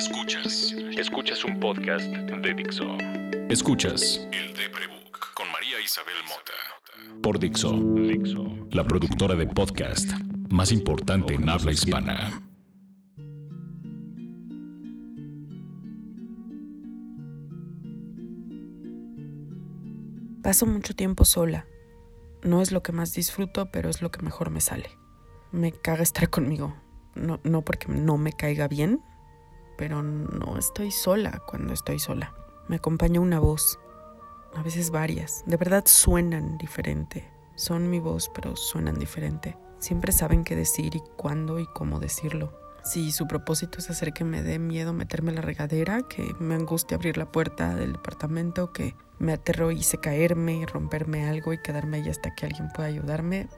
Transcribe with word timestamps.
Escuchas. 0.00 0.74
Escuchas 0.96 1.44
un 1.44 1.60
podcast 1.60 2.06
de 2.06 2.54
Dixo. 2.54 2.96
Escuchas 3.50 4.26
El 4.32 4.54
Deprebook 4.54 5.34
con 5.34 5.46
María 5.52 5.78
Isabel 5.78 6.14
Mota. 6.26 7.20
Por 7.22 7.38
Dixo. 7.38 7.74
Dixo. 7.96 8.46
La 8.70 8.82
productora 8.82 9.34
de 9.34 9.46
podcast 9.46 10.10
más 10.48 10.72
importante 10.72 11.34
en 11.34 11.46
habla 11.46 11.72
hispana. 11.72 12.42
Paso 20.42 20.64
mucho 20.64 20.94
tiempo 20.94 21.26
sola. 21.26 21.66
No 22.42 22.62
es 22.62 22.72
lo 22.72 22.82
que 22.82 22.92
más 22.92 23.12
disfruto, 23.12 23.70
pero 23.70 23.90
es 23.90 24.00
lo 24.00 24.10
que 24.10 24.22
mejor 24.22 24.48
me 24.48 24.62
sale. 24.62 24.88
Me 25.52 25.72
caga 25.72 26.02
estar 26.02 26.30
conmigo. 26.30 26.74
No, 27.14 27.38
no 27.44 27.60
porque 27.60 27.88
no 27.88 28.16
me 28.16 28.32
caiga 28.32 28.66
bien, 28.66 29.02
pero 29.80 30.02
no 30.02 30.58
estoy 30.58 30.90
sola 30.90 31.42
cuando 31.46 31.72
estoy 31.72 31.98
sola. 31.98 32.34
Me 32.68 32.76
acompaña 32.76 33.18
una 33.18 33.40
voz, 33.40 33.80
a 34.54 34.62
veces 34.62 34.90
varias. 34.90 35.42
De 35.46 35.56
verdad 35.56 35.84
suenan 35.86 36.58
diferente. 36.58 37.26
Son 37.54 37.88
mi 37.88 37.98
voz, 37.98 38.30
pero 38.34 38.56
suenan 38.56 38.98
diferente. 38.98 39.56
Siempre 39.78 40.12
saben 40.12 40.44
qué 40.44 40.54
decir 40.54 40.96
y 40.96 41.02
cuándo 41.16 41.58
y 41.58 41.66
cómo 41.66 41.98
decirlo. 41.98 42.52
Si 42.84 43.10
su 43.10 43.26
propósito 43.26 43.78
es 43.78 43.88
hacer 43.88 44.12
que 44.12 44.22
me 44.22 44.42
dé 44.42 44.58
miedo 44.58 44.92
meterme 44.92 45.30
en 45.30 45.36
la 45.36 45.42
regadera, 45.42 46.02
que 46.02 46.34
me 46.38 46.56
angustie 46.56 46.94
abrir 46.94 47.16
la 47.16 47.32
puerta 47.32 47.74
del 47.74 47.94
departamento, 47.94 48.74
que 48.74 48.94
me 49.18 49.32
aterrorice 49.32 49.96
caerme 49.96 50.56
y 50.56 50.66
romperme 50.66 51.26
algo 51.26 51.54
y 51.54 51.62
quedarme 51.62 51.96
ahí 51.96 52.10
hasta 52.10 52.34
que 52.34 52.44
alguien 52.44 52.68
pueda 52.68 52.90
ayudarme, 52.90 53.48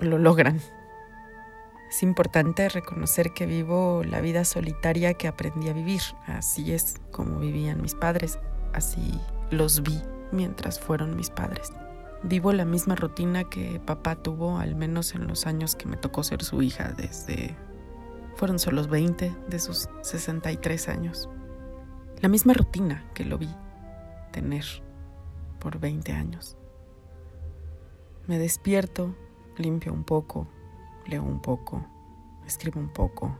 lo 0.00 0.16
logran. 0.16 0.62
Es 1.88 2.02
importante 2.02 2.68
reconocer 2.68 3.32
que 3.32 3.46
vivo 3.46 4.02
la 4.04 4.20
vida 4.20 4.44
solitaria 4.44 5.14
que 5.14 5.28
aprendí 5.28 5.68
a 5.68 5.72
vivir. 5.72 6.00
Así 6.26 6.72
es 6.72 6.96
como 7.10 7.38
vivían 7.38 7.80
mis 7.80 7.94
padres. 7.94 8.38
Así 8.72 9.20
los 9.50 9.82
vi 9.82 10.00
mientras 10.32 10.80
fueron 10.80 11.16
mis 11.16 11.30
padres. 11.30 11.72
Vivo 12.22 12.52
la 12.52 12.64
misma 12.64 12.94
rutina 12.96 13.44
que 13.44 13.80
papá 13.84 14.16
tuvo, 14.16 14.58
al 14.58 14.74
menos 14.74 15.14
en 15.14 15.26
los 15.26 15.46
años 15.46 15.76
que 15.76 15.86
me 15.86 15.96
tocó 15.96 16.22
ser 16.22 16.42
su 16.42 16.62
hija, 16.62 16.92
desde... 16.96 17.54
Fueron 18.36 18.58
solo 18.58 18.78
los 18.78 18.88
20 18.88 19.32
de 19.48 19.58
sus 19.60 19.88
63 20.02 20.88
años. 20.88 21.28
La 22.20 22.28
misma 22.28 22.54
rutina 22.54 23.08
que 23.14 23.24
lo 23.24 23.38
vi 23.38 23.54
tener 24.32 24.64
por 25.60 25.78
20 25.78 26.12
años. 26.12 26.56
Me 28.26 28.38
despierto, 28.38 29.14
limpio 29.56 29.92
un 29.92 30.02
poco, 30.02 30.48
leo 31.06 31.22
un 31.22 31.40
poco, 31.40 31.84
escribo 32.46 32.80
un 32.80 32.88
poco, 32.88 33.36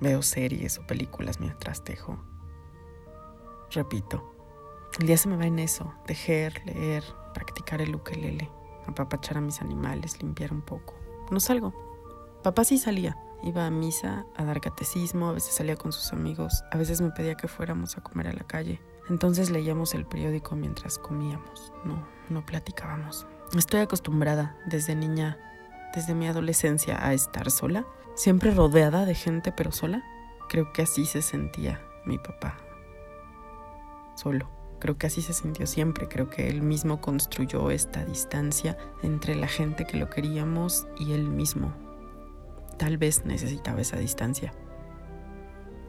veo 0.00 0.22
series 0.22 0.78
o 0.78 0.86
películas 0.86 1.40
mientras 1.40 1.84
tejo. 1.84 2.18
Repito, 3.70 4.34
el 5.00 5.06
día 5.06 5.16
se 5.16 5.28
me 5.28 5.36
va 5.36 5.46
en 5.46 5.58
eso, 5.58 5.94
tejer, 6.06 6.62
leer, 6.66 7.04
practicar 7.32 7.80
el 7.80 7.94
ukelele, 7.94 8.50
apapachar 8.86 9.38
a 9.38 9.40
mis 9.40 9.60
animales, 9.60 10.22
limpiar 10.22 10.52
un 10.52 10.62
poco. 10.62 10.94
No 11.30 11.40
salgo. 11.40 11.72
Papá 12.42 12.64
sí 12.64 12.78
salía. 12.78 13.16
Iba 13.44 13.66
a 13.66 13.70
misa, 13.70 14.26
a 14.36 14.44
dar 14.44 14.60
catecismo, 14.60 15.28
a 15.28 15.32
veces 15.32 15.54
salía 15.54 15.74
con 15.74 15.92
sus 15.92 16.12
amigos, 16.12 16.62
a 16.70 16.76
veces 16.76 17.00
me 17.00 17.10
pedía 17.10 17.34
que 17.34 17.48
fuéramos 17.48 17.96
a 17.96 18.00
comer 18.00 18.28
a 18.28 18.32
la 18.32 18.44
calle. 18.44 18.80
Entonces 19.08 19.50
leíamos 19.50 19.94
el 19.94 20.06
periódico 20.06 20.54
mientras 20.54 20.98
comíamos, 20.98 21.72
no, 21.84 22.06
no 22.28 22.46
platicábamos. 22.46 23.26
Estoy 23.56 23.80
acostumbrada 23.80 24.56
desde 24.66 24.94
niña 24.94 25.38
desde 25.94 26.14
mi 26.14 26.26
adolescencia 26.26 27.06
a 27.06 27.14
estar 27.14 27.50
sola, 27.50 27.86
siempre 28.14 28.50
rodeada 28.50 29.04
de 29.04 29.14
gente 29.14 29.52
pero 29.52 29.72
sola. 29.72 30.02
Creo 30.48 30.72
que 30.72 30.82
así 30.82 31.06
se 31.06 31.22
sentía 31.22 31.80
mi 32.04 32.18
papá. 32.18 32.58
Solo. 34.16 34.50
Creo 34.78 34.98
que 34.98 35.06
así 35.06 35.22
se 35.22 35.32
sintió 35.32 35.66
siempre. 35.66 36.08
Creo 36.08 36.28
que 36.28 36.48
él 36.48 36.60
mismo 36.60 37.00
construyó 37.00 37.70
esta 37.70 38.04
distancia 38.04 38.76
entre 39.02 39.36
la 39.36 39.46
gente 39.46 39.84
que 39.84 39.96
lo 39.96 40.10
queríamos 40.10 40.88
y 40.98 41.12
él 41.12 41.28
mismo. 41.28 41.72
Tal 42.78 42.98
vez 42.98 43.24
necesitaba 43.24 43.80
esa 43.80 43.96
distancia. 43.98 44.52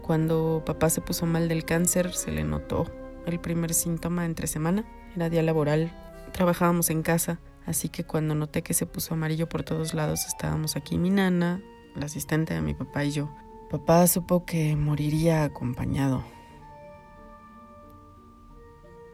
Cuando 0.03 0.61
papá 0.63 0.91
se 0.91 1.01
puso 1.01 1.25
mal 1.25 1.47
del 1.47 1.65
cáncer, 1.65 2.13
se 2.13 2.31
le 2.31 2.43
notó 2.43 2.85
el 3.25 3.39
primer 3.39 3.73
síntoma 3.73 4.25
entre 4.25 4.45
semana. 4.45 4.85
Era 5.15 5.29
día 5.29 5.41
laboral, 5.41 5.91
trabajábamos 6.31 6.91
en 6.91 7.01
casa 7.01 7.39
Así 7.65 7.89
que 7.89 8.03
cuando 8.03 8.35
noté 8.35 8.61
que 8.61 8.73
se 8.73 8.85
puso 8.85 9.13
amarillo 9.13 9.47
por 9.47 9.63
todos 9.63 9.93
lados, 9.93 10.25
estábamos 10.25 10.75
aquí 10.75 10.97
mi 10.97 11.09
nana, 11.09 11.61
la 11.95 12.05
asistente 12.05 12.53
de 12.53 12.61
mi 12.61 12.73
papá 12.73 13.05
y 13.05 13.11
yo. 13.11 13.29
Papá 13.69 14.05
supo 14.07 14.45
que 14.45 14.75
moriría 14.75 15.43
acompañado. 15.43 16.23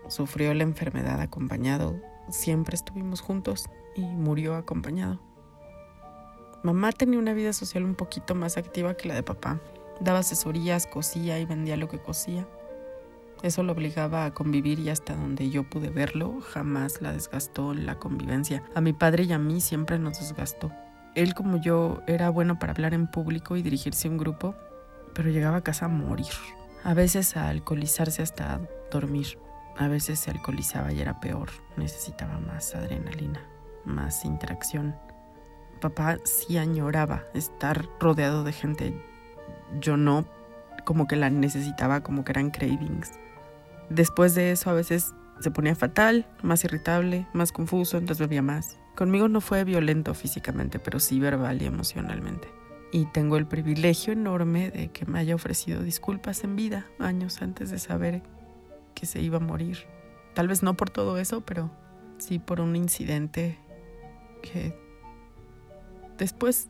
Sufrió 0.07 0.53
la 0.53 0.63
enfermedad 0.63 1.21
acompañado. 1.21 1.95
Siempre 2.29 2.75
estuvimos 2.75 3.21
juntos 3.21 3.69
y 3.95 4.01
murió 4.01 4.55
acompañado. 4.55 5.19
Mamá 6.63 6.91
tenía 6.91 7.19
una 7.19 7.33
vida 7.33 7.53
social 7.53 7.85
un 7.85 7.95
poquito 7.95 8.35
más 8.35 8.57
activa 8.57 8.95
que 8.95 9.07
la 9.07 9.15
de 9.15 9.23
papá. 9.23 9.61
Daba 10.01 10.19
asesorías, 10.19 10.87
cosía 10.87 11.39
y 11.39 11.45
vendía 11.45 11.77
lo 11.77 11.87
que 11.87 11.99
cosía. 11.99 12.47
Eso 13.41 13.63
lo 13.63 13.71
obligaba 13.71 14.25
a 14.25 14.33
convivir 14.33 14.79
y 14.79 14.89
hasta 14.89 15.15
donde 15.15 15.49
yo 15.49 15.63
pude 15.63 15.89
verlo, 15.89 16.41
jamás 16.41 17.01
la 17.01 17.13
desgastó 17.13 17.73
la 17.73 17.95
convivencia. 17.95 18.63
A 18.75 18.81
mi 18.81 18.91
padre 18.91 19.23
y 19.23 19.31
a 19.31 19.39
mí 19.39 19.61
siempre 19.61 19.97
nos 19.97 20.19
desgastó. 20.19 20.71
Él 21.15 21.33
como 21.33 21.57
yo 21.57 22.01
era 22.05 22.29
bueno 22.29 22.59
para 22.59 22.73
hablar 22.73 22.93
en 22.93 23.07
público 23.07 23.55
y 23.55 23.61
dirigirse 23.61 24.07
a 24.07 24.11
un 24.11 24.17
grupo, 24.17 24.55
pero 25.13 25.29
llegaba 25.29 25.57
a 25.57 25.63
casa 25.63 25.85
a 25.85 25.89
morir. 25.89 26.27
A 26.83 26.93
veces 26.93 27.37
a 27.37 27.49
alcoholizarse 27.49 28.21
hasta 28.21 28.61
dormir. 28.91 29.39
A 29.77 29.87
veces 29.87 30.19
se 30.19 30.31
alcoholizaba 30.31 30.91
y 30.91 30.99
era 30.99 31.19
peor. 31.21 31.49
Necesitaba 31.77 32.39
más 32.39 32.75
adrenalina, 32.75 33.41
más 33.85 34.25
interacción. 34.25 34.95
Papá 35.79 36.17
sí 36.25 36.57
añoraba 36.57 37.23
estar 37.33 37.87
rodeado 37.99 38.43
de 38.43 38.51
gente. 38.51 39.01
Yo 39.79 39.95
no, 39.95 40.25
como 40.83 41.07
que 41.07 41.15
la 41.15 41.29
necesitaba, 41.29 42.01
como 42.01 42.25
que 42.25 42.33
eran 42.33 42.51
cravings. 42.51 43.13
Después 43.89 44.35
de 44.35 44.51
eso 44.51 44.69
a 44.69 44.73
veces 44.73 45.13
se 45.39 45.51
ponía 45.51 45.75
fatal, 45.75 46.27
más 46.43 46.63
irritable, 46.63 47.27
más 47.33 47.51
confuso, 47.51 47.97
entonces 47.97 48.19
bebía 48.19 48.41
más. 48.41 48.77
Conmigo 48.95 49.27
no 49.29 49.41
fue 49.41 49.63
violento 49.63 50.13
físicamente, 50.13 50.79
pero 50.79 50.99
sí 50.99 51.19
verbal 51.19 51.61
y 51.61 51.65
emocionalmente. 51.65 52.49
Y 52.91 53.05
tengo 53.05 53.37
el 53.37 53.47
privilegio 53.47 54.13
enorme 54.13 54.71
de 54.71 54.91
que 54.91 55.05
me 55.05 55.19
haya 55.19 55.35
ofrecido 55.35 55.81
disculpas 55.81 56.43
en 56.43 56.55
vida, 56.55 56.87
años 56.99 57.41
antes 57.41 57.69
de 57.71 57.79
saber 57.79 58.21
que 58.93 59.05
se 59.05 59.21
iba 59.21 59.37
a 59.37 59.41
morir. 59.41 59.85
Tal 60.33 60.47
vez 60.47 60.63
no 60.63 60.75
por 60.75 60.89
todo 60.89 61.17
eso, 61.17 61.41
pero 61.41 61.71
sí 62.17 62.39
por 62.39 62.59
un 62.59 62.75
incidente 62.75 63.57
que 64.41 64.75
después 66.17 66.69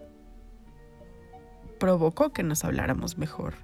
provocó 1.79 2.31
que 2.31 2.43
nos 2.43 2.63
habláramos 2.63 3.17
mejor 3.17 3.55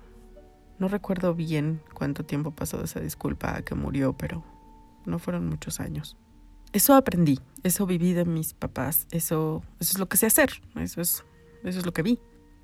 no 0.79 0.87
recuerdo 0.87 1.33
bien 1.33 1.81
cuánto 1.93 2.25
tiempo 2.25 2.51
pasó 2.51 2.77
de 2.77 2.85
esa 2.85 2.99
disculpa 2.99 3.55
a 3.55 3.61
que 3.61 3.75
murió, 3.75 4.13
pero 4.13 4.43
no 5.05 5.19
fueron 5.19 5.47
muchos 5.47 5.79
años. 5.79 6.17
Eso 6.73 6.93
aprendí, 6.93 7.39
eso 7.63 7.85
viví 7.85 8.13
de 8.13 8.25
mis 8.25 8.53
papás, 8.53 9.07
eso, 9.11 9.63
es 9.79 9.97
lo 9.97 10.07
que 10.07 10.17
sé 10.17 10.25
hacer, 10.25 10.61
eso 10.75 10.99
es, 10.99 11.23
eso 11.63 11.79
es 11.79 11.85
lo 11.85 11.93
que 11.93 12.01
vi. 12.01 12.19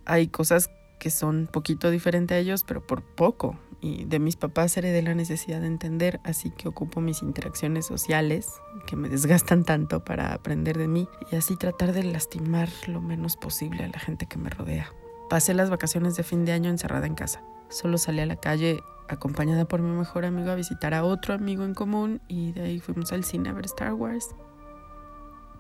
Hay 0.06 0.28
cosas 0.28 0.70
que 1.00 1.10
son 1.10 1.48
poquito 1.52 1.90
diferentes 1.90 2.36
a 2.36 2.40
ellos, 2.40 2.64
pero 2.68 2.86
por 2.86 3.04
poco. 3.04 3.58
Y 3.80 4.06
de 4.06 4.20
mis 4.20 4.36
papás 4.36 4.78
heredé 4.78 5.02
la 5.02 5.16
necesidad 5.16 5.62
de 5.62 5.68
entender, 5.68 6.20
así 6.24 6.52
que 6.52 6.68
ocupo 6.68 7.02
mis 7.02 7.24
interacciones 7.24 7.88
sociales, 7.88 8.50
que 8.86 8.96
me 8.96 9.10
desgastan 9.10 9.64
tanto 9.64 10.04
para 10.04 10.34
aprender 10.34 10.78
de 10.78 10.88
mí, 10.88 11.08
y 11.32 11.38
así 11.38 11.56
tratar 11.56 11.94
de 11.94 12.04
lastimar 12.04 12.70
lo 12.88 13.02
menos 13.02 13.38
posible 13.38 13.84
a 13.84 13.88
la 13.88 13.98
gente 13.98 14.28
que 14.28 14.38
me 14.38 14.52
rodea. 14.52 14.94
Pasé 15.32 15.54
las 15.54 15.70
vacaciones 15.70 16.18
de 16.18 16.24
fin 16.24 16.44
de 16.44 16.52
año 16.52 16.70
encerrada 16.70 17.08
en 17.08 17.16
casa. 17.16 17.42
Solo 17.70 17.98
salí 17.98 18.20
a 18.20 18.26
la 18.26 18.36
calle 18.36 18.84
acompañada 19.08 19.64
por 19.64 19.82
mi 19.82 19.98
mejor 19.98 20.26
amigo 20.26 20.52
a 20.52 20.56
visitar 20.56 20.94
a 20.94 21.06
otro 21.06 21.34
amigo 21.34 21.64
en 21.64 21.74
común 21.74 22.20
y 22.28 22.52
de 22.52 22.64
ahí 22.64 22.80
fuimos 22.82 23.14
al 23.14 23.24
cine 23.24 23.48
a 23.48 23.54
ver 23.54 23.64
Star 23.64 23.94
Wars. 23.94 24.36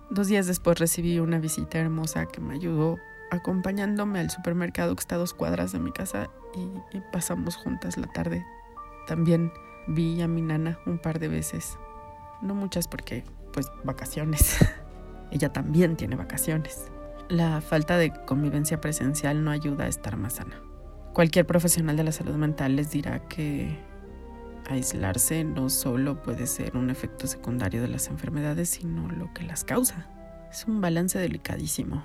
Dos 0.10 0.28
días 0.28 0.46
después 0.46 0.78
recibí 0.78 1.20
una 1.20 1.40
visita 1.40 1.78
hermosa 1.78 2.26
que 2.26 2.42
me 2.42 2.56
ayudó 2.56 2.98
acompañándome 3.32 4.20
al 4.20 4.30
supermercado 4.30 4.94
que 4.94 5.00
está 5.00 5.16
a 5.16 5.20
dos 5.20 5.34
cuadras 5.34 5.72
de 5.72 5.80
mi 5.80 5.94
casa 5.94 6.30
y, 6.54 6.98
y 6.98 7.02
pasamos 7.14 7.56
juntas 7.56 7.96
la 7.96 8.08
tarde. 8.08 8.46
También 9.08 9.54
vi 9.88 10.22
a 10.22 10.28
mi 10.28 10.42
nana 10.42 10.80
un 10.86 11.00
par 11.00 11.18
de 11.18 11.30
veces. 11.30 11.78
No 12.42 12.56
muchas 12.56 12.90
porque, 12.90 13.24
pues, 13.54 13.72
vacaciones. 13.86 14.58
Ella 15.32 15.54
también 15.54 15.96
tiene 15.96 16.18
vacaciones. 16.18 16.92
La 17.32 17.62
falta 17.62 17.98
de 17.98 18.12
convivencia 18.26 18.82
presencial 18.82 19.42
no 19.42 19.52
ayuda 19.52 19.86
a 19.86 19.88
estar 19.88 20.18
más 20.18 20.34
sana. 20.34 20.62
Cualquier 21.14 21.48
profesional 21.48 21.96
de 21.96 22.04
la 22.04 22.12
salud 22.12 22.36
mental 22.36 22.76
les 22.76 22.92
dirá 22.92 23.26
que 23.30 23.80
aislarse 24.70 25.46
no 25.46 25.70
solo 25.70 26.22
puede 26.22 26.46
ser 26.46 26.76
un 26.76 26.90
efecto 26.90 27.28
secundario 27.28 27.82
de 27.82 27.88
las 27.88 28.10
enfermedades, 28.10 28.72
sino 28.72 29.10
lo 29.10 29.34
que 29.34 29.44
las 29.44 29.64
causa. 29.64 30.10
Es 30.52 30.66
un 30.66 30.82
balance 30.82 31.20
delicadísimo. 31.20 32.04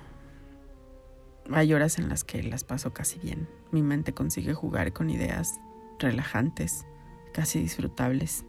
Hay 1.51 1.73
horas 1.73 1.99
en 1.99 2.07
las 2.07 2.23
que 2.23 2.41
las 2.41 2.63
paso 2.63 2.93
casi 2.93 3.19
bien. 3.19 3.49
Mi 3.69 3.81
mente 3.81 4.13
consigue 4.13 4.53
jugar 4.53 4.93
con 4.93 5.09
ideas 5.09 5.59
relajantes, 5.99 6.85
casi 7.33 7.59
disfrutables. 7.59 8.45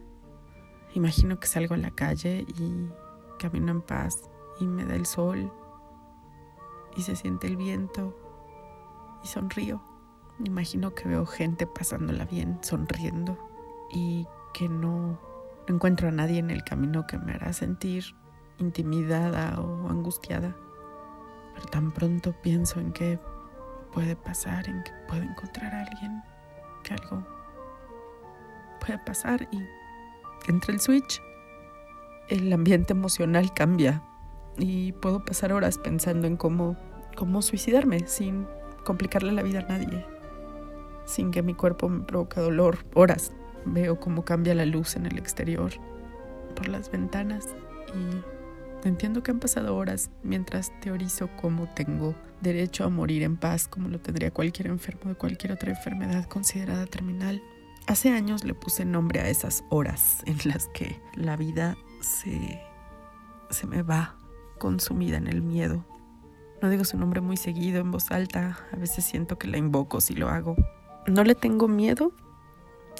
Imagino 0.93 1.41
que 1.41 1.47
salgo 1.47 1.75
a 1.75 1.77
la 1.77 1.91
calle 1.91 2.45
y 2.57 2.87
camino 3.37 3.69
en 3.69 3.81
paz 3.81 4.29
y 4.61 4.65
me 4.65 4.85
da 4.85 4.95
el 4.95 5.05
sol 5.05 5.51
y 6.95 7.03
se 7.03 7.15
siente 7.15 7.47
el 7.47 7.57
viento 7.57 8.15
y 9.23 9.27
sonrío. 9.27 9.81
Imagino 10.43 10.93
que 10.93 11.07
veo 11.07 11.25
gente 11.25 11.67
pasándola 11.67 12.25
bien, 12.25 12.59
sonriendo 12.61 13.37
y 13.91 14.27
que 14.53 14.69
no, 14.69 15.19
encuentro 15.67 16.07
a 16.07 16.11
nadie 16.11 16.39
en 16.39 16.49
el 16.49 16.63
camino 16.63 17.05
que 17.07 17.17
me 17.17 17.33
hará 17.33 17.53
sentir 17.53 18.15
intimidada 18.57 19.59
o 19.59 19.89
angustiada. 19.89 20.55
Pero 21.53 21.65
tan 21.67 21.91
pronto 21.91 22.33
pienso 22.41 22.79
en 22.79 22.93
que 22.93 23.19
puede 23.91 24.15
pasar, 24.15 24.67
en 24.69 24.83
que 24.83 24.91
puedo 25.07 25.23
encontrar 25.23 25.73
a 25.73 25.81
alguien, 25.81 26.21
que 26.83 26.93
algo 26.93 27.25
puede 28.79 28.97
pasar 28.99 29.47
y 29.51 29.61
entre 30.47 30.73
el 30.73 30.79
switch 30.79 31.21
el 32.29 32.51
ambiente 32.53 32.93
emocional 32.93 33.53
cambia 33.53 34.03
y 34.59 34.91
puedo 34.91 35.23
pasar 35.23 35.53
horas 35.53 35.77
pensando 35.77 36.27
en 36.27 36.37
cómo, 36.37 36.77
cómo 37.15 37.41
suicidarme 37.41 38.07
sin 38.07 38.45
complicarle 38.83 39.31
la 39.31 39.41
vida 39.41 39.59
a 39.59 39.67
nadie, 39.67 40.05
sin 41.05 41.31
que 41.31 41.41
mi 41.41 41.53
cuerpo 41.53 41.89
me 41.89 42.03
provoque 42.03 42.41
dolor. 42.41 42.79
Horas 42.93 43.31
veo 43.65 43.99
cómo 43.99 44.25
cambia 44.25 44.53
la 44.53 44.65
luz 44.65 44.95
en 44.95 45.05
el 45.05 45.17
exterior 45.17 45.71
por 46.55 46.67
las 46.67 46.91
ventanas 46.91 47.47
y 47.93 48.87
entiendo 48.87 49.23
que 49.23 49.31
han 49.31 49.39
pasado 49.39 49.75
horas 49.75 50.09
mientras 50.23 50.71
teorizo 50.81 51.29
cómo 51.41 51.67
tengo 51.73 52.15
derecho 52.41 52.83
a 52.83 52.89
morir 52.89 53.23
en 53.23 53.37
paz 53.37 53.67
como 53.67 53.89
lo 53.89 53.99
tendría 53.99 54.31
cualquier 54.31 54.67
enfermo 54.67 55.09
de 55.09 55.15
cualquier 55.15 55.53
otra 55.53 55.71
enfermedad 55.71 56.25
considerada 56.25 56.85
terminal. 56.85 57.41
Hace 57.87 58.11
años 58.11 58.43
le 58.43 58.53
puse 58.53 58.85
nombre 58.85 59.19
a 59.19 59.29
esas 59.29 59.63
horas 59.69 60.17
en 60.25 60.37
las 60.45 60.67
que 60.67 61.01
la 61.15 61.35
vida 61.35 61.75
se, 62.01 62.61
se 63.49 63.65
me 63.65 63.81
va 63.81 64.18
consumida 64.59 65.17
en 65.17 65.27
el 65.27 65.41
miedo. 65.41 65.83
No 66.61 66.69
digo 66.69 66.83
su 66.83 66.97
nombre 66.97 67.21
muy 67.21 67.37
seguido 67.37 67.79
en 67.79 67.89
voz 67.89 68.11
alta, 68.11 68.59
a 68.71 68.75
veces 68.75 69.03
siento 69.05 69.39
que 69.39 69.47
la 69.47 69.57
invoco 69.57 70.01
si 70.01 70.13
lo 70.13 70.29
hago. 70.29 70.55
No 71.07 71.23
le 71.23 71.33
tengo 71.33 71.67
miedo, 71.67 72.11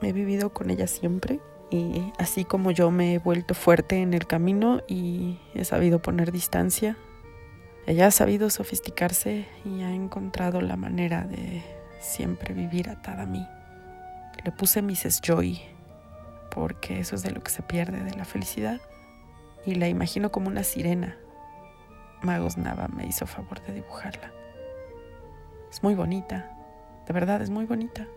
he 0.02 0.14
vivido 0.14 0.52
con 0.52 0.72
ella 0.72 0.88
siempre 0.88 1.40
y 1.70 2.12
así 2.18 2.46
como 2.46 2.72
yo 2.72 2.90
me 2.90 3.14
he 3.14 3.20
vuelto 3.20 3.54
fuerte 3.54 4.02
en 4.02 4.14
el 4.14 4.26
camino 4.26 4.82
y 4.88 5.40
he 5.54 5.66
sabido 5.66 6.02
poner 6.02 6.32
distancia, 6.32 6.98
ella 7.86 8.08
ha 8.08 8.12
sabido 8.12 8.50
sofisticarse 8.50 9.48
y 9.66 9.82
ha 9.82 9.94
encontrado 9.94 10.62
la 10.62 10.78
manera 10.78 11.26
de 11.26 11.64
siempre 12.00 12.54
vivir 12.54 12.90
atada 12.90 13.24
a 13.24 13.28
mí. 13.28 13.46
Le 14.44 14.52
puse 14.52 14.82
Mrs. 14.82 15.22
Joy 15.22 15.62
porque 16.50 17.00
eso 17.00 17.16
es 17.16 17.24
de 17.24 17.32
lo 17.32 17.42
que 17.42 17.52
se 17.52 17.62
pierde 17.62 18.04
de 18.04 18.16
la 18.16 18.26
felicidad 18.26 18.82
y 19.66 19.76
la 19.76 19.88
imagino 19.88 20.32
como 20.32 20.48
una 20.48 20.64
sirena. 20.64 21.18
Magos 22.22 22.58
Nava 22.58 22.88
me 22.88 23.06
hizo 23.06 23.26
favor 23.26 23.62
de 23.66 23.74
dibujarla. 23.74 24.32
Es 25.72 25.84
muy 25.84 25.96
bonita, 25.96 26.52
de 27.08 27.14
verdad 27.14 27.42
es 27.42 27.50
muy 27.50 27.66
bonita. 27.66 28.08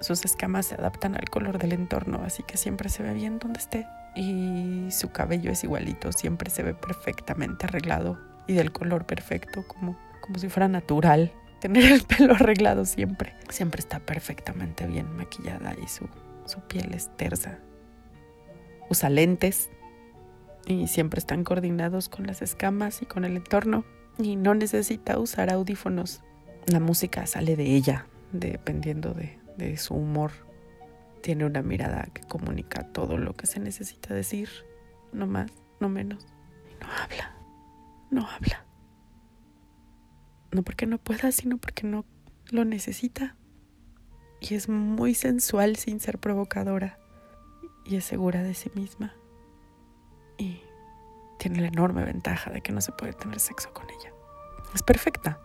Sus 0.00 0.24
escamas 0.24 0.66
se 0.66 0.74
adaptan 0.76 1.14
al 1.14 1.28
color 1.28 1.58
del 1.58 1.72
entorno, 1.72 2.22
así 2.24 2.42
que 2.42 2.56
siempre 2.56 2.88
se 2.88 3.02
ve 3.02 3.12
bien 3.12 3.38
donde 3.38 3.60
esté. 3.60 3.86
Y 4.14 4.88
su 4.90 5.12
cabello 5.12 5.52
es 5.52 5.62
igualito, 5.62 6.12
siempre 6.12 6.50
se 6.50 6.62
ve 6.62 6.74
perfectamente 6.74 7.66
arreglado 7.66 8.18
y 8.46 8.54
del 8.54 8.72
color 8.72 9.04
perfecto, 9.04 9.64
como, 9.66 9.96
como 10.20 10.38
si 10.38 10.48
fuera 10.48 10.68
natural. 10.68 11.32
Tener 11.60 11.92
el 11.92 12.02
pelo 12.02 12.34
arreglado 12.34 12.86
siempre. 12.86 13.34
Siempre 13.50 13.80
está 13.80 14.00
perfectamente 14.00 14.86
bien 14.86 15.14
maquillada 15.14 15.74
y 15.82 15.86
su, 15.88 16.08
su 16.46 16.60
piel 16.60 16.94
es 16.94 17.14
tersa. 17.16 17.58
Usa 18.88 19.10
lentes, 19.10 19.70
y 20.66 20.86
siempre 20.86 21.18
están 21.18 21.44
coordinados 21.44 22.08
con 22.08 22.26
las 22.26 22.42
escamas 22.42 23.02
y 23.02 23.06
con 23.06 23.24
el 23.24 23.36
entorno 23.36 23.84
y 24.18 24.36
no 24.36 24.54
necesita 24.54 25.18
usar 25.18 25.50
audífonos. 25.50 26.22
La 26.66 26.80
música 26.80 27.26
sale 27.26 27.56
de 27.56 27.74
ella, 27.74 28.06
dependiendo 28.32 29.14
de, 29.14 29.38
de 29.56 29.76
su 29.76 29.94
humor. 29.94 30.32
Tiene 31.22 31.44
una 31.44 31.62
mirada 31.62 32.08
que 32.12 32.22
comunica 32.22 32.84
todo 32.92 33.18
lo 33.18 33.34
que 33.34 33.46
se 33.46 33.60
necesita 33.60 34.14
decir, 34.14 34.48
no 35.12 35.26
más, 35.26 35.50
no 35.80 35.88
menos. 35.88 36.26
Y 36.70 36.84
no 36.84 36.90
habla, 36.90 37.34
no 38.10 38.26
habla. 38.26 38.64
No 40.52 40.62
porque 40.62 40.86
no 40.86 40.98
pueda, 40.98 41.32
sino 41.32 41.58
porque 41.58 41.86
no 41.86 42.04
lo 42.50 42.64
necesita. 42.64 43.36
Y 44.40 44.54
es 44.54 44.68
muy 44.68 45.14
sensual 45.14 45.76
sin 45.76 46.00
ser 46.00 46.18
provocadora. 46.18 46.98
Y 47.84 47.96
es 47.96 48.04
segura 48.04 48.42
de 48.42 48.54
sí 48.54 48.70
misma 48.74 49.14
y 50.40 50.62
tiene 51.36 51.60
la 51.60 51.68
enorme 51.68 52.04
ventaja 52.04 52.50
de 52.50 52.60
que 52.60 52.72
no 52.72 52.80
se 52.80 52.92
puede 52.92 53.12
tener 53.12 53.40
sexo 53.40 53.72
con 53.72 53.86
ella. 53.90 54.12
Es 54.74 54.82
perfecta. 54.82 55.38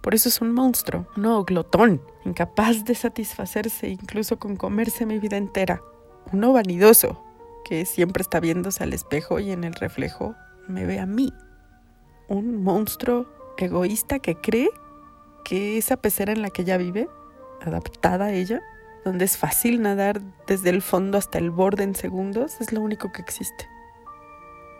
Por 0.00 0.14
eso 0.14 0.28
es 0.28 0.40
un 0.40 0.52
monstruo, 0.52 1.06
no 1.16 1.44
glotón, 1.44 2.02
incapaz 2.24 2.84
de 2.84 2.94
satisfacerse 2.94 3.88
incluso 3.88 4.38
con 4.38 4.56
comerse 4.56 5.06
mi 5.06 5.18
vida 5.18 5.36
entera. 5.36 5.82
Uno 6.32 6.52
vanidoso, 6.52 7.22
que 7.64 7.86
siempre 7.86 8.22
está 8.22 8.40
viéndose 8.40 8.82
al 8.82 8.92
espejo 8.92 9.38
y 9.40 9.50
en 9.50 9.64
el 9.64 9.74
reflejo 9.74 10.34
me 10.68 10.84
ve 10.84 11.00
a 11.00 11.06
mí. 11.06 11.32
Un 12.28 12.62
monstruo 12.62 13.26
egoísta 13.56 14.18
que 14.18 14.36
cree 14.36 14.68
que 15.44 15.78
esa 15.78 15.96
pecera 15.96 16.32
en 16.32 16.42
la 16.42 16.50
que 16.50 16.62
ella 16.62 16.76
vive, 16.76 17.08
adaptada 17.62 18.26
a 18.26 18.32
ella, 18.32 18.60
donde 19.04 19.24
es 19.24 19.36
fácil 19.36 19.80
nadar 19.80 20.20
desde 20.46 20.70
el 20.70 20.82
fondo 20.82 21.18
hasta 21.18 21.38
el 21.38 21.50
borde 21.50 21.84
en 21.84 21.94
segundos, 21.94 22.60
es 22.60 22.72
lo 22.72 22.80
único 22.80 23.12
que 23.12 23.22
existe 23.22 23.73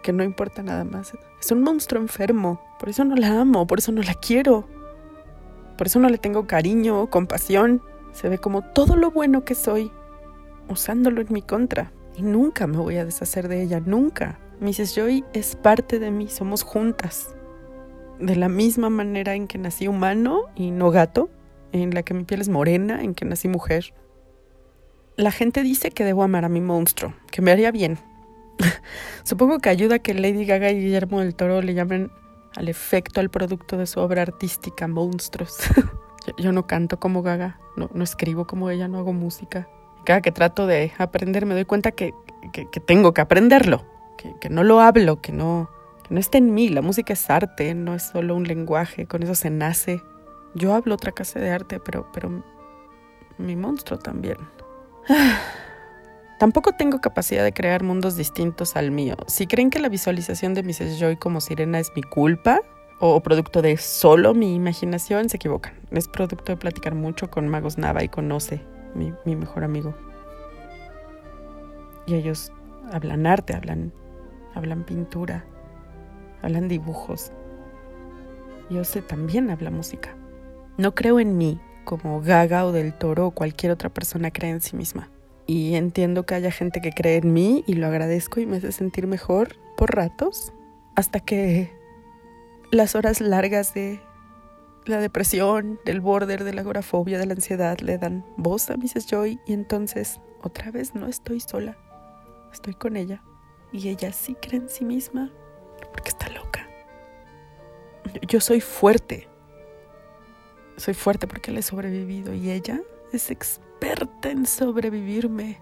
que 0.05 0.13
no 0.13 0.23
importa 0.23 0.63
nada 0.63 0.85
más. 0.85 1.15
Es 1.41 1.51
un 1.51 1.63
monstruo 1.63 2.01
enfermo, 2.01 2.61
por 2.79 2.91
eso 2.91 3.05
no 3.05 3.17
la 3.17 3.41
amo, 3.41 3.67
por 3.67 3.79
eso 3.79 3.91
no 3.91 4.03
la 4.03 4.13
quiero, 4.13 4.69
por 5.79 5.87
eso 5.87 5.99
no 5.99 6.11
le 6.11 6.19
tengo 6.19 6.47
cariño 6.47 7.09
compasión. 7.09 7.83
Se 8.13 8.29
ve 8.29 8.39
como 8.39 8.61
todo 8.63 8.97
lo 8.97 9.11
bueno 9.11 9.45
que 9.45 9.55
soy, 9.55 9.91
usándolo 10.69 11.23
en 11.23 11.33
mi 11.33 11.41
contra. 11.41 11.91
Y 12.17 12.23
nunca 12.23 12.67
me 12.67 12.77
voy 12.77 12.99
a 12.99 13.05
deshacer 13.05 13.49
de 13.49 13.63
ella, 13.63 13.81
nunca. 13.81 14.39
Mrs. 14.61 14.95
Joy 14.95 15.25
es 15.33 15.57
parte 15.57 15.99
de 15.99 16.11
mí, 16.11 16.29
somos 16.29 16.63
juntas. 16.63 17.35
De 18.21 18.37
la 18.37 18.51
misma 18.51 18.91
manera 18.91 19.35
en 19.35 19.49
que 19.49 19.59
nací 19.59 19.89
humano 19.89 20.43
y 20.55 20.71
no 20.71 20.91
gato, 20.91 21.31
en 21.73 21.95
la 21.95 22.03
que 22.03 22.15
mi 22.15 22.25
piel 22.25 22.43
es 22.43 22.51
morena, 22.51 23.03
en 23.03 23.15
que 23.15 23.25
nací 23.25 23.49
mujer. 23.49 23.95
La 25.17 25.33
gente 25.33 25.63
dice 25.63 25.91
que 25.91 26.05
debo 26.05 26.23
amar 26.23 26.45
a 26.45 26.51
mi 26.51 26.61
monstruo, 26.61 27.15
que 27.33 27.41
me 27.41 27.51
haría 27.51 27.73
bien, 27.73 27.99
Supongo 29.25 29.59
que 29.59 29.71
ayuda 29.71 29.99
que 29.99 30.13
Lady 30.13 30.45
Gaga 30.45 30.71
y 30.71 30.81
Guillermo 30.81 31.21
del 31.21 31.35
Toro 31.35 31.63
le 31.63 31.73
llamen 31.73 32.13
al 32.57 32.69
efecto 32.69 33.21
al 33.21 33.31
producto 33.31 33.79
de 33.79 33.87
su 33.87 34.01
obra 34.01 34.21
artística 34.21 34.87
monstruos. 34.87 35.57
yo, 36.39 36.53
no 36.53 36.67
canto 36.67 37.01
como 37.01 37.23
Gaga, 37.23 37.59
no, 37.75 37.89
no, 37.93 38.05
escribo 38.05 38.47
como 38.47 38.69
ella, 38.69 38.87
no 38.87 38.99
hago 38.99 39.15
música. 39.15 39.67
Cada 40.05 40.21
que 40.21 40.31
trato 40.31 40.67
de 40.67 40.93
aprender 40.99 41.47
me 41.47 41.55
doy 41.55 41.65
cuenta 41.65 41.91
que, 41.93 42.13
que, 42.53 42.81
tengo 42.81 43.15
que 43.15 43.23
aprenderlo, 43.23 43.87
que, 44.19 44.35
que, 44.41 44.51
no 44.51 44.63
lo 44.63 44.81
hablo, 44.81 45.23
que 45.23 45.33
no, 45.33 45.71
que 46.07 46.13
no 46.13 46.21
está 46.21 46.37
en 46.37 46.53
mí. 46.53 46.69
La 46.69 46.83
música 46.83 47.15
es 47.15 47.31
arte, 47.31 47.75
no 47.75 47.95
es 47.95 48.03
solo 48.03 48.37
un 48.37 48.45
lenguaje, 48.45 49.07
con 49.07 49.23
eso 49.23 49.35
se 49.35 49.49
nace. 49.49 50.03
Yo 50.55 50.75
hablo 50.75 50.95
otra 50.95 51.13
clase 51.13 51.41
de 51.41 51.51
arte, 51.51 51.81
pero, 51.81 52.07
pero 52.13 52.45
mi 53.39 53.57
monstruo 53.57 53.99
también. 53.99 54.37
Tampoco 56.39 56.73
tengo 56.73 57.01
capacidad 57.01 57.45
de 57.45 57.53
crear 57.53 57.85
mundos 57.85 58.17
distintos 58.17 58.75
al 58.75 58.91
mío. 58.91 59.17
Si 59.29 59.47
creen 59.47 59.71
que 59.71 59.79
la 59.79 59.89
visualización 59.89 60.53
de 60.55 60.65
Mrs. 60.65 60.99
Joy 60.99 61.17
como 61.17 61.41
sirena 61.41 61.79
es 61.79 61.93
mi 61.95 62.03
culpa 62.03 62.61
o 62.99 63.21
producto 63.21 63.63
de 63.63 63.77
solo 63.77 64.35
mi 64.35 64.55
imaginación, 64.55 65.29
se 65.29 65.37
equivocan. 65.37 65.75
Es 65.93 66.09
producto 66.09 66.51
de 66.51 66.57
platicar 66.57 66.95
mucho 66.95 67.31
con 67.31 67.49
Magos 67.49 67.79
Nava 67.79 68.03
y 68.03 68.09
conoce 68.09 68.61
mi, 68.95 69.13
mi 69.25 69.37
mejor 69.37 69.63
amigo. 69.63 69.95
Y 72.07 72.15
ellos 72.15 72.53
hablan 72.93 73.27
arte, 73.27 73.55
hablan, 73.55 73.93
hablan 74.55 74.85
pintura, 74.85 75.45
hablan 76.43 76.67
dibujos. 76.67 77.31
Yo 78.71 78.83
sé 78.83 79.03
también 79.03 79.51
habla 79.51 79.71
música. 79.71 80.17
No 80.79 80.97
creo 80.97 81.21
en 81.21 81.39
mí 81.39 81.61
como 81.85 82.21
Gaga 82.21 82.67
o 82.67 82.73
del 82.73 82.93
Toro 82.93 83.29
o 83.29 83.31
cualquier 83.31 83.71
otra 83.71 83.89
persona 83.89 84.33
cree 84.33 84.51
en 84.51 84.61
sí 84.61 84.75
misma 84.77 85.11
y 85.47 85.75
entiendo 85.75 86.25
que 86.25 86.35
haya 86.35 86.51
gente 86.51 86.81
que 86.81 86.93
cree 86.93 87.17
en 87.17 87.33
mí 87.33 87.65
y 87.67 87.75
lo 87.75 87.87
agradezco 87.87 88.41
y 88.41 88.47
me 88.47 88.57
hace 88.57 88.73
sentir 88.73 89.07
mejor 89.07 89.57
por 89.77 89.95
ratos, 89.95 90.53
hasta 90.95 91.21
que 91.21 91.73
las 92.71 92.95
horas 92.95 93.21
largas 93.21 93.75
de 93.75 94.01
la 94.87 95.01
depresión, 95.01 95.81
del 95.85 96.01
border, 96.01 96.45
de 96.45 96.55
la 96.55 96.61
agorafobia, 96.61 97.19
de 97.19 97.27
la 97.27 97.35
ansiedad 97.35 97.79
le 97.79 97.99
dan 97.99 98.25
voz 98.37 98.71
a 98.71 98.77
Mrs. 98.77 99.07
Joy 99.07 99.41
y 99.47 99.53
entonces 99.53 100.21
otra 100.43 100.71
vez 100.71 100.95
no 100.95 101.07
estoy 101.07 101.41
sola, 101.41 101.77
estoy 102.53 102.75
con 102.75 102.97
ella 102.97 103.23
y 103.73 103.89
ella 103.89 104.13
sí 104.13 104.35
cree 104.35 104.61
en 104.61 104.69
sí 104.69 104.85
misma 104.85 105.31
porque 105.93 106.11
está 106.11 106.29
loca. 106.31 106.69
Yo 108.29 108.41
soy 108.41 108.61
fuerte, 108.61 109.29
soy 110.77 110.95
fuerte 110.95 111.27
porque 111.27 111.51
le 111.51 111.61
he 111.61 111.63
sobrevivido 111.63 112.35
y 112.35 112.51
ella 112.51 112.83
es 113.13 113.31
experta 113.75 114.31
en 114.31 114.47
sobrevivirme. 114.47 115.59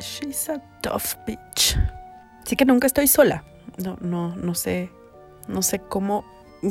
She's 0.00 0.48
a 0.48 0.60
tough 0.80 1.16
bitch. 1.26 1.78
Así 2.44 2.56
que 2.56 2.64
nunca 2.64 2.86
estoy 2.86 3.06
sola. 3.06 3.44
No, 3.78 3.96
no, 4.00 4.34
no 4.36 4.54
sé, 4.54 4.90
no 5.48 5.62
sé 5.62 5.78
cómo, 5.78 6.24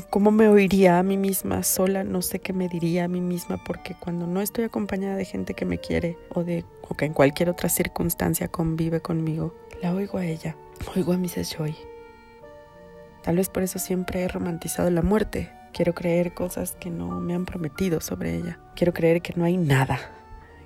cómo 0.10 0.32
me 0.32 0.48
oiría 0.48 1.00
a 1.00 1.04
mí 1.04 1.18
misma 1.18 1.64
sola, 1.64 2.04
no 2.04 2.22
sé 2.22 2.40
qué 2.40 2.54
me 2.54 2.68
diría 2.68 3.06
a 3.06 3.08
mí 3.08 3.22
misma, 3.22 3.64
porque 3.64 3.96
cuando 4.00 4.28
no 4.28 4.42
estoy 4.42 4.66
acompañada 4.66 5.16
de 5.16 5.26
gente 5.26 5.54
que 5.54 5.66
me 5.66 5.80
quiere 5.80 6.18
o 6.30 6.44
de 6.44 6.66
o 6.88 6.96
que 6.96 7.06
en 7.06 7.14
cualquier 7.14 7.50
otra 7.50 7.70
circunstancia 7.70 8.50
convive 8.50 9.02
conmigo, 9.02 9.56
la 9.82 9.94
oigo 9.94 10.18
a 10.18 10.26
ella, 10.26 10.56
oigo 10.96 11.14
a 11.14 11.18
Mrs. 11.18 11.56
Joy. 11.58 11.76
Tal 13.24 13.38
vez 13.38 13.50
por 13.50 13.64
eso 13.64 13.80
siempre 13.80 14.24
he 14.24 14.28
romantizado 14.28 14.90
la 14.90 15.02
muerte. 15.02 15.52
Quiero 15.74 15.94
creer 15.94 16.34
cosas 16.34 16.76
que 16.76 16.90
no 16.90 17.20
me 17.22 17.34
han 17.34 17.46
prometido 17.46 18.02
sobre 18.02 18.36
ella. 18.36 18.60
Quiero 18.76 18.94
creer 18.94 19.22
que 19.22 19.34
no 19.36 19.46
hay 19.46 19.58
nada. 19.58 20.21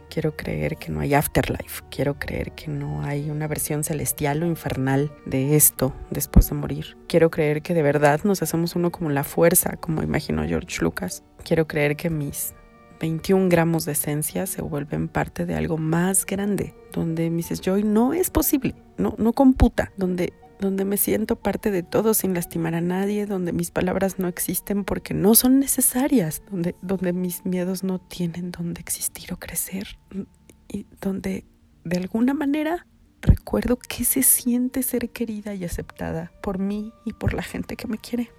Quiero 0.10 0.36
creer 0.36 0.78
que 0.78 0.92
no 0.92 1.00
hay 1.00 1.14
afterlife. 1.14 1.84
Quiero 1.90 2.18
creer 2.20 2.52
que 2.54 2.70
no 2.70 3.04
hay 3.04 3.30
una 3.30 3.48
versión 3.48 3.84
celestial 3.84 4.44
o 4.44 4.46
infernal 4.46 5.12
de 5.26 5.56
esto 5.56 5.94
después 6.10 6.50
de 6.50 6.56
morir. 6.56 6.98
Quiero 7.08 7.30
creer 7.32 7.62
que 7.62 7.74
de 7.74 7.82
verdad 7.82 8.22
nos 8.24 8.42
hacemos 8.42 8.76
uno 8.76 8.92
como 8.92 9.10
la 9.10 9.24
fuerza, 9.24 9.78
como 9.78 10.04
imaginó 10.04 10.46
George 10.46 10.82
Lucas. 10.82 11.24
Quiero 11.44 11.68
creer 11.68 11.96
que 11.96 12.10
mis 12.10 12.54
21 13.00 13.50
gramos 13.50 13.86
de 13.86 13.92
esencia 13.92 14.46
se 14.46 14.62
vuelven 14.62 15.08
parte 15.08 15.46
de 15.46 15.56
algo 15.56 15.78
más 15.78 16.26
grande, 16.26 16.74
donde 16.92 17.30
Mrs. 17.30 17.62
Joy 17.62 17.84
no 17.84 18.14
es 18.14 18.30
posible, 18.30 18.76
no, 18.98 19.16
no 19.18 19.34
computa, 19.34 19.92
donde 19.98 20.34
donde 20.60 20.86
me 20.86 20.98
siento 20.98 21.36
parte 21.36 21.72
de 21.72 21.84
todo 21.84 22.14
sin 22.14 22.34
lastimar 22.34 22.76
a 22.76 22.82
nadie, 22.82 23.26
donde 23.26 23.54
mis 23.54 23.72
palabras 23.72 24.20
no 24.20 24.28
existen 24.28 24.84
porque 24.84 25.14
no 25.14 25.36
son 25.36 25.60
necesarias, 25.60 26.42
donde, 26.50 26.76
donde 26.82 27.14
mis 27.14 27.46
miedos 27.46 27.84
no 27.84 28.00
tienen 28.00 28.52
donde 28.52 28.82
existir 28.82 29.34
o 29.34 29.38
crecer, 29.38 29.98
y 30.68 30.86
donde 31.02 31.46
de 31.84 31.98
alguna 31.98 32.34
manera 32.34 32.88
recuerdo 33.22 33.78
que 33.78 34.04
se 34.04 34.24
siente 34.24 34.84
ser 34.84 35.10
querida 35.10 35.54
y 35.54 35.66
aceptada 35.66 36.32
por 36.42 36.60
mí 36.60 36.92
y 37.06 37.14
por 37.14 37.34
la 37.34 37.44
gente 37.44 37.76
que 37.76 37.88
me 37.88 37.98
quiere. 37.98 38.32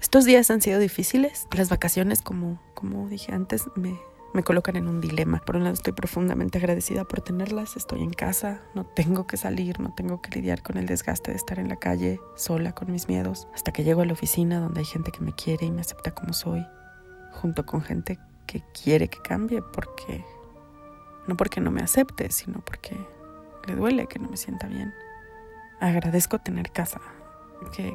Estos 0.00 0.24
días 0.24 0.50
han 0.50 0.60
sido 0.60 0.78
difíciles, 0.78 1.46
las 1.56 1.70
vacaciones, 1.70 2.20
como, 2.20 2.60
como 2.74 3.08
dije 3.08 3.32
antes, 3.32 3.64
me, 3.76 3.98
me 4.34 4.42
colocan 4.42 4.76
en 4.76 4.88
un 4.88 5.00
dilema. 5.00 5.40
Por 5.46 5.56
un 5.56 5.62
lado 5.62 5.74
estoy 5.74 5.92
profundamente 5.92 6.58
agradecida 6.58 7.04
por 7.04 7.20
tenerlas, 7.20 7.76
estoy 7.76 8.02
en 8.02 8.10
casa, 8.10 8.60
no 8.74 8.84
tengo 8.84 9.26
que 9.26 9.36
salir, 9.36 9.80
no 9.80 9.94
tengo 9.94 10.20
que 10.20 10.30
lidiar 10.32 10.62
con 10.62 10.76
el 10.76 10.86
desgaste 10.86 11.30
de 11.30 11.36
estar 11.36 11.60
en 11.60 11.68
la 11.68 11.76
calle 11.76 12.20
sola 12.34 12.72
con 12.72 12.90
mis 12.90 13.08
miedos, 13.08 13.46
hasta 13.54 13.72
que 13.72 13.84
llego 13.84 14.02
a 14.02 14.06
la 14.06 14.12
oficina 14.12 14.58
donde 14.58 14.80
hay 14.80 14.86
gente 14.86 15.12
que 15.12 15.20
me 15.20 15.32
quiere 15.32 15.66
y 15.66 15.70
me 15.70 15.80
acepta 15.80 16.10
como 16.10 16.32
soy, 16.32 16.66
junto 17.32 17.64
con 17.64 17.80
gente 17.80 18.18
que 18.46 18.62
quiere 18.82 19.08
que 19.08 19.20
cambie 19.20 19.62
porque 19.62 20.24
no 21.28 21.36
porque 21.36 21.60
no 21.60 21.70
me 21.70 21.80
acepte, 21.80 22.30
sino 22.30 22.60
porque 22.60 22.96
le 23.66 23.76
duele 23.76 24.08
que 24.08 24.18
no 24.18 24.28
me 24.28 24.36
sienta 24.36 24.66
bien. 24.66 24.92
Agradezco 25.80 26.40
tener 26.40 26.72
casa, 26.72 27.00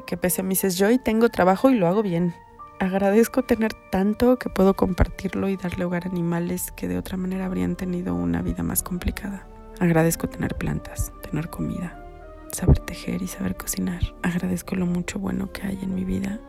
que, 0.06 0.16
pese 0.16 0.40
a 0.40 0.44
mis 0.44 0.62
Joy 0.62 0.98
tengo 0.98 1.28
trabajo 1.28 1.70
y 1.70 1.74
lo 1.74 1.86
hago 1.86 2.02
bien. 2.02 2.34
Agradezco 2.80 3.42
tener 3.42 3.74
tanto 3.74 4.38
que 4.38 4.48
puedo 4.48 4.72
compartirlo 4.72 5.50
y 5.50 5.58
darle 5.58 5.84
hogar 5.84 6.06
a 6.06 6.08
animales 6.08 6.72
que 6.72 6.88
de 6.88 6.96
otra 6.96 7.18
manera 7.18 7.44
habrían 7.44 7.76
tenido 7.76 8.14
una 8.14 8.40
vida 8.40 8.62
más 8.62 8.82
complicada. 8.82 9.46
Agradezco 9.80 10.30
tener 10.30 10.54
plantas, 10.56 11.12
tener 11.20 11.50
comida, 11.50 12.02
saber 12.50 12.78
tejer 12.78 13.20
y 13.20 13.26
saber 13.26 13.54
cocinar. 13.54 14.00
Agradezco 14.22 14.76
lo 14.76 14.86
mucho 14.86 15.18
bueno 15.18 15.52
que 15.52 15.66
hay 15.66 15.78
en 15.82 15.94
mi 15.94 16.04
vida. 16.04 16.40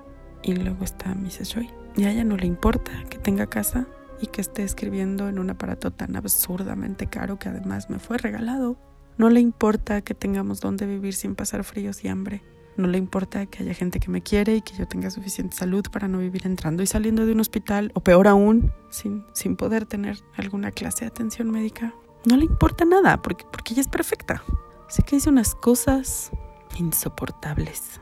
Y 0.41 0.53
luego 0.53 0.85
está 0.85 1.13
Mrs. 1.13 1.53
Joy. 1.53 1.69
Y 1.97 2.05
a 2.05 2.11
ella 2.11 2.23
no 2.23 2.37
le 2.37 2.47
importa 2.47 2.93
que 3.09 3.17
tenga 3.17 3.47
casa 3.47 3.87
y 4.21 4.27
que 4.27 4.39
esté 4.39 4.63
escribiendo 4.63 5.27
en 5.27 5.37
un 5.37 5.49
aparato 5.49 5.91
tan 5.91 6.15
absurdamente 6.15 7.07
caro 7.07 7.39
que 7.39 7.49
además 7.49 7.89
me 7.89 7.99
fue 7.99 8.17
regalado. 8.17 8.77
No 9.17 9.29
le 9.29 9.41
importa 9.41 9.99
que 9.99 10.13
tengamos 10.13 10.61
donde 10.61 10.85
vivir 10.85 11.13
sin 11.13 11.35
pasar 11.35 11.65
fríos 11.65 12.05
y 12.05 12.07
hambre. 12.07 12.41
No 12.77 12.87
le 12.87 12.97
importa 12.97 13.45
que 13.45 13.63
haya 13.63 13.73
gente 13.73 13.99
que 13.99 14.09
me 14.09 14.21
quiere 14.21 14.55
y 14.55 14.61
que 14.61 14.75
yo 14.75 14.87
tenga 14.87 15.09
suficiente 15.09 15.57
salud 15.57 15.85
para 15.91 16.07
no 16.07 16.19
vivir 16.19 16.45
entrando 16.45 16.81
y 16.83 16.87
saliendo 16.87 17.25
de 17.25 17.33
un 17.33 17.39
hospital, 17.39 17.91
o 17.95 17.99
peor 17.99 18.27
aún, 18.27 18.71
sin, 18.89 19.25
sin 19.33 19.55
poder 19.55 19.85
tener 19.85 20.19
alguna 20.35 20.71
clase 20.71 21.05
de 21.05 21.07
atención 21.09 21.51
médica. 21.51 21.93
No 22.25 22.37
le 22.37 22.45
importa 22.45 22.85
nada 22.85 23.21
porque, 23.21 23.45
porque 23.51 23.73
ella 23.73 23.81
es 23.81 23.87
perfecta. 23.87 24.43
Sé 24.87 25.03
que 25.03 25.15
dice 25.15 25.29
unas 25.29 25.55
cosas 25.55 26.31
insoportables. 26.77 27.99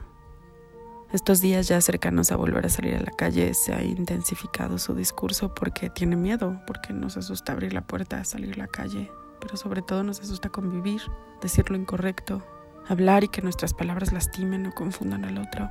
Estos 1.11 1.41
días 1.41 1.67
ya 1.67 1.81
cercanos 1.81 2.31
a 2.31 2.35
volver 2.35 2.67
a 2.67 2.69
salir 2.69 2.95
a 2.95 2.99
la 2.99 3.11
calle 3.11 3.55
se 3.55 3.73
ha 3.73 3.81
intensificado 3.83 4.77
su 4.77 4.93
discurso 4.93 5.55
porque 5.55 5.89
tiene 5.89 6.15
miedo, 6.15 6.61
porque 6.67 6.93
nos 6.93 7.17
asusta 7.17 7.53
abrir 7.53 7.73
la 7.73 7.88
puerta, 7.88 8.23
salir 8.23 8.53
a 8.53 8.57
la 8.57 8.67
calle, 8.67 9.11
pero 9.41 9.57
sobre 9.57 9.81
todo 9.81 10.03
nos 10.03 10.19
asusta 10.19 10.49
convivir, 10.49 11.01
decir 11.41 11.71
lo 11.71 11.77
incorrecto, 11.77 12.43
hablar 12.89 13.24
y 13.24 13.29
que 13.29 13.41
nuestras 13.41 13.74
palabras 13.74 14.12
lastimen 14.12 14.65
o 14.65 14.72
confundan 14.74 15.24
al 15.24 15.38
otro. 15.38 15.69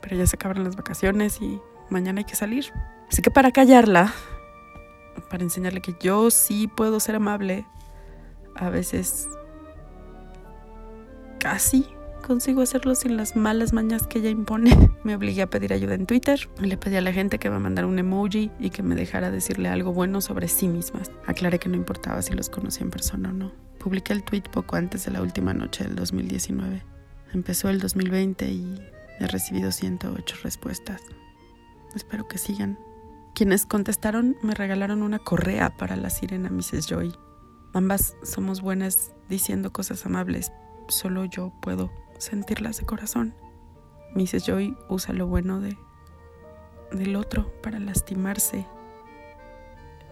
Pero 0.00 0.16
ya 0.16 0.26
se 0.26 0.36
acaban 0.36 0.62
las 0.64 0.76
vacaciones 0.76 1.40
y 1.40 1.60
mañana 1.88 2.20
hay 2.20 2.24
que 2.24 2.36
salir. 2.36 2.72
Así 3.08 3.22
que 3.22 3.30
para 3.30 3.52
callarla, 3.52 4.12
para 5.30 5.42
enseñarle 5.42 5.80
que 5.80 5.94
yo 6.00 6.30
sí 6.30 6.68
puedo 6.68 7.00
ser 7.00 7.16
amable, 7.16 7.64
a 8.54 8.68
veces 8.70 9.28
casi 11.38 11.86
consigo 12.26 12.60
hacerlo 12.60 12.94
sin 12.94 13.16
las 13.16 13.36
malas 13.36 13.72
mañas 13.72 14.06
que 14.06 14.18
ella 14.18 14.30
impone. 14.30 14.76
Me 15.04 15.14
obligué 15.14 15.42
a 15.42 15.50
pedir 15.50 15.72
ayuda 15.72 15.94
en 15.94 16.06
Twitter. 16.06 16.48
Le 16.60 16.76
pedí 16.76 16.96
a 16.96 17.00
la 17.00 17.12
gente 17.12 17.38
que 17.38 17.48
me 17.48 17.58
mandara 17.58 17.86
un 17.86 17.98
emoji 17.98 18.50
y 18.58 18.70
que 18.70 18.82
me 18.82 18.94
dejara 18.94 19.30
decirle 19.30 19.68
algo 19.68 19.92
bueno 19.92 20.20
sobre 20.20 20.48
sí 20.48 20.68
mismas. 20.68 21.10
Aclaré 21.26 21.58
que 21.58 21.68
no 21.68 21.76
importaba 21.76 22.20
si 22.20 22.34
los 22.34 22.50
conocía 22.50 22.82
en 22.82 22.90
persona 22.90 23.30
o 23.30 23.32
no. 23.32 23.67
Publiqué 23.88 24.12
el 24.12 24.22
tweet 24.22 24.42
poco 24.42 24.76
antes 24.76 25.06
de 25.06 25.12
la 25.12 25.22
última 25.22 25.54
noche 25.54 25.82
del 25.82 25.96
2019. 25.96 26.84
Empezó 27.32 27.70
el 27.70 27.80
2020 27.80 28.46
y 28.46 28.78
he 29.18 29.26
recibido 29.26 29.72
108 29.72 30.36
respuestas. 30.42 31.00
Espero 31.94 32.28
que 32.28 32.36
sigan. 32.36 32.78
Quienes 33.34 33.64
contestaron 33.64 34.36
me 34.42 34.52
regalaron 34.52 35.02
una 35.02 35.18
correa 35.18 35.74
para 35.78 35.96
la 35.96 36.10
sirena 36.10 36.50
Mrs. 36.50 36.86
Joy. 36.86 37.14
Ambas 37.72 38.14
somos 38.22 38.60
buenas 38.60 39.14
diciendo 39.30 39.72
cosas 39.72 40.04
amables, 40.04 40.52
solo 40.88 41.24
yo 41.24 41.50
puedo 41.62 41.90
sentirlas 42.18 42.80
de 42.80 42.84
corazón. 42.84 43.34
Mrs. 44.14 44.44
Joy 44.44 44.76
usa 44.90 45.14
lo 45.14 45.26
bueno 45.28 45.62
de 45.62 45.78
del 46.92 47.16
otro 47.16 47.50
para 47.62 47.78
lastimarse, 47.78 48.66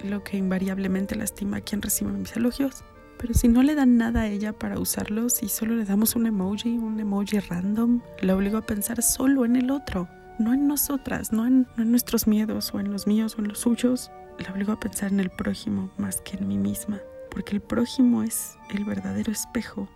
lo 0.03 0.25
que 0.25 0.39
invariablemente 0.39 1.15
lastima 1.15 1.59
a 1.59 1.61
quien 1.61 1.83
recibe 1.83 2.13
mis 2.13 2.35
elogios. 2.37 2.83
Pero 3.19 3.33
si 3.33 3.49
no 3.49 3.63
le 3.63 3.75
dan 3.75 3.97
nada 3.97 4.23
a 4.23 4.27
ella 4.27 4.53
para 4.53 4.79
usarlo, 4.79 5.29
si 5.29 5.49
solo 5.49 5.75
le 5.75 5.85
damos 5.85 6.17
un 6.17 6.27
emoji, 6.27 6.77
un 6.77 7.01
emoji 7.01 7.39
random, 7.39 8.01
la 8.21 8.37
obligo 8.37 8.59
a 8.59 8.67
pensar 8.67 9.03
solo 9.03 9.45
en 9.45 9.57
el 9.57 9.71
otro, 9.71 10.09
no 10.39 10.53
en 10.53 10.67
nosotras, 10.67 11.33
no 11.33 11.47
en, 11.47 11.67
nuestros 11.77 12.27
miedos 12.27 12.75
o 12.75 12.81
en 12.81 12.93
los 12.93 13.07
míos 13.07 13.37
o 13.37 13.41
en 13.41 13.49
los 13.49 13.61
suyos. 13.61 14.11
La 14.39 14.53
obligo 14.53 14.73
a 14.73 14.81
pensar 14.81 15.13
en 15.13 15.21
el 15.21 15.31
prójimo 15.31 15.91
más 15.97 16.21
que 16.21 16.37
en 16.37 16.47
mí 16.47 16.59
misma, 16.59 17.01
porque 17.31 17.55
el 17.55 17.63
prójimo 17.63 18.23
es 18.23 18.59
el 18.71 18.85
verdadero 18.85 19.33
espejo, 19.33 19.89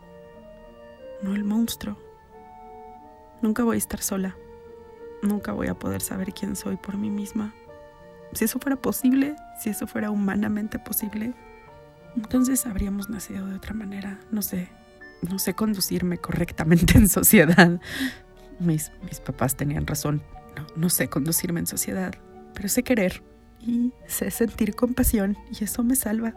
no 1.22 1.34
el 1.34 1.44
monstruo. 1.44 1.98
Nunca 3.42 3.64
voy 3.64 3.74
a 3.74 3.78
estar 3.78 4.00
sola, 4.00 4.36
nunca 5.22 5.52
voy 5.52 5.68
a 5.68 5.74
poder 5.74 6.00
saber 6.00 6.32
quién 6.32 6.56
soy 6.56 6.76
por 6.76 6.96
mí 6.96 7.10
misma. 7.10 7.54
Si 8.32 8.44
eso 8.44 8.58
fuera 8.58 8.76
posible, 8.76 9.36
si 9.60 9.68
eso 9.68 9.86
fuera 9.86 10.10
humanamente 10.10 10.78
posible, 10.78 11.34
entonces 12.16 12.66
habríamos 12.66 13.08
nacido 13.08 13.46
de 13.46 13.56
otra 13.56 13.74
manera. 13.74 14.20
No 14.30 14.42
sé, 14.42 14.68
no 15.28 15.38
sé 15.38 15.54
conducirme 15.54 16.18
correctamente 16.18 16.98
en 16.98 17.08
sociedad. 17.08 17.80
Mis, 18.58 18.92
mis 19.04 19.20
papás 19.20 19.56
tenían 19.56 19.86
razón. 19.86 20.22
No, 20.76 20.90
sé 20.90 21.08
conducirme 21.08 21.60
en 21.60 21.66
sociedad, 21.66 22.14
pero 22.54 22.68
sé 22.68 22.82
querer 22.82 23.22
y 23.60 23.92
sé 24.06 24.30
sentir 24.30 24.74
compasión 24.74 25.36
y 25.58 25.64
eso 25.64 25.82
me 25.82 25.96
salva. 25.96 26.34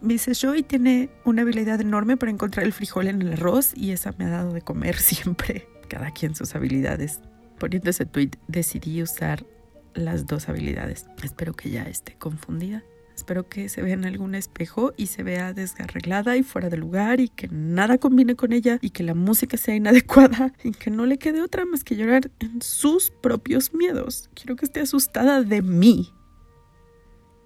Mrs. 0.00 0.40
Joy 0.40 0.62
tiene 0.62 1.10
una 1.24 1.42
habilidad 1.42 1.80
enorme 1.80 2.16
para 2.16 2.30
encontrar 2.30 2.66
el 2.66 2.72
frijol 2.72 3.08
en 3.08 3.22
el 3.22 3.32
arroz 3.32 3.72
y 3.74 3.92
esa 3.92 4.12
me 4.18 4.26
ha 4.26 4.30
dado 4.30 4.52
de 4.52 4.60
comer 4.60 4.96
siempre. 4.98 5.66
Cada 5.88 6.10
quien 6.10 6.34
sus 6.34 6.54
habilidades. 6.54 7.20
Poniendo 7.58 7.90
ese 7.90 8.04
tweet 8.04 8.32
decidí 8.48 9.02
usar 9.02 9.46
las 9.94 10.26
dos 10.26 10.48
habilidades. 10.48 11.06
Espero 11.22 11.54
que 11.54 11.70
ya 11.70 11.84
esté 11.84 12.14
confundida. 12.16 12.82
Espero 13.14 13.48
que 13.48 13.68
se 13.68 13.80
vea 13.80 13.94
en 13.94 14.04
algún 14.04 14.34
espejo 14.34 14.92
y 14.96 15.06
se 15.06 15.22
vea 15.22 15.52
desarreglada 15.52 16.36
y 16.36 16.42
fuera 16.42 16.68
de 16.68 16.76
lugar 16.76 17.20
y 17.20 17.28
que 17.28 17.48
nada 17.48 17.98
combine 17.98 18.34
con 18.34 18.52
ella 18.52 18.78
y 18.80 18.90
que 18.90 19.04
la 19.04 19.14
música 19.14 19.56
sea 19.56 19.76
inadecuada 19.76 20.52
y 20.64 20.72
que 20.72 20.90
no 20.90 21.06
le 21.06 21.18
quede 21.18 21.40
otra 21.40 21.64
más 21.64 21.84
que 21.84 21.96
llorar 21.96 22.30
en 22.40 22.60
sus 22.60 23.10
propios 23.10 23.72
miedos. 23.72 24.30
Quiero 24.34 24.56
que 24.56 24.64
esté 24.64 24.80
asustada 24.80 25.42
de 25.42 25.62
mí. 25.62 26.12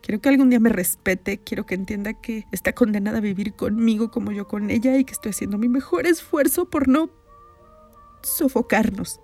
Quiero 0.01 0.23
que 0.23 0.31
algún 0.31 0.49
día 0.49 0.59
me 0.59 0.71
respete, 0.71 1.39
quiero 1.39 1.67
que 1.67 1.75
entienda 1.75 2.15
que 2.15 2.47
está 2.51 2.73
condenada 2.73 3.19
a 3.19 3.21
vivir 3.21 3.53
conmigo 3.53 4.11
como 4.11 4.33
yo 4.33 4.49
con 4.49 4.71
ella 4.71 4.97
y 4.97 5.05
que 5.05 5.13
estoy 5.13 5.31
haciendo 5.31 5.59
mi 5.59 5.69
mejor 5.69 6.07
esfuerzo 6.07 6.71
por 6.71 6.89
no 6.89 7.11
sofocarnos. 8.23 9.21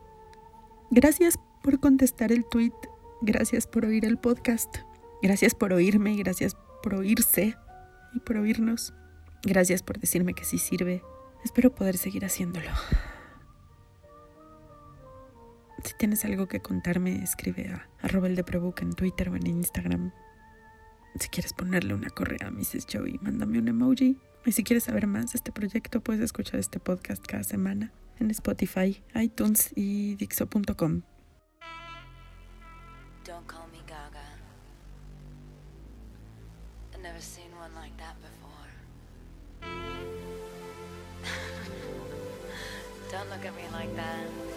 Gracias 0.91 1.39
por 1.63 1.81
contestar 1.81 2.33
el 2.33 2.45
tweet, 2.45 2.75
gracias 3.23 3.67
por 3.67 3.87
oír 3.87 4.05
el 4.05 4.19
podcast. 4.19 4.77
Gracias 5.25 5.55
por 5.55 5.73
oírme, 5.73 6.15
gracias 6.17 6.55
por 6.83 6.97
oírse 6.97 7.57
y 8.13 8.21
por 8.21 8.37
oírnos. 8.37 8.93
Gracias 9.43 9.83
por 9.83 9.99
decirme 9.99 10.35
que 10.35 10.45
sí 10.45 10.59
sirve. 10.59 11.03
Espero 11.43 11.75
poder 11.75 11.97
seguir 11.97 12.27
haciéndolo. 12.27 12.69
Si 15.83 15.95
tienes 15.97 16.27
algo 16.27 16.47
que 16.47 16.61
contarme, 16.61 17.23
escribe 17.23 17.71
a 17.71 17.89
arroba 18.03 18.29
en 18.29 18.93
Twitter 18.93 19.31
o 19.31 19.37
en 19.37 19.47
Instagram. 19.47 20.13
Si 21.19 21.31
quieres 21.31 21.55
ponerle 21.55 21.95
una 21.95 22.11
correa 22.11 22.49
a 22.49 22.51
Mrs. 22.51 22.87
Joey, 22.93 23.19
mándame 23.23 23.59
un 23.59 23.69
emoji. 23.69 24.19
Y 24.45 24.53
si 24.53 24.63
quieres 24.63 24.85
saber 24.85 25.07
más 25.07 25.33
de 25.33 25.39
este 25.39 25.53
proyecto, 25.53 26.03
puedes 26.03 26.21
escuchar 26.21 26.61
este 26.61 26.81
podcast 26.81 27.25
cada 27.27 27.45
semana 27.45 27.95
en 28.21 28.31
Spotify, 28.31 29.03
iTunes 29.15 29.73
y 29.75 30.17
Dixo.com. 30.17 31.01
look 43.45 43.53
at 43.53 43.63
me 43.63 43.69
like 43.79 43.95
that. 43.97 44.54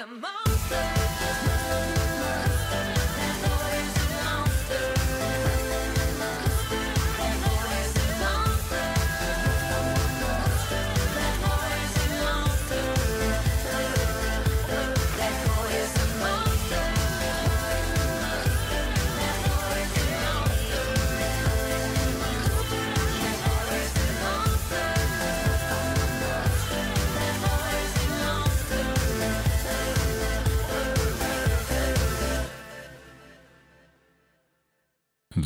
some 0.00 0.18
more. 0.18 0.49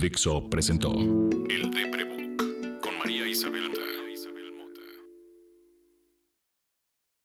Dixo 0.04 0.42
presentó. 0.50 0.92
El 0.92 1.63